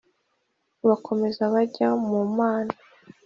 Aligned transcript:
Bakomeza 0.87 1.41
bajya 1.53 1.87
ku 2.03 2.17
Mana. 2.37 2.73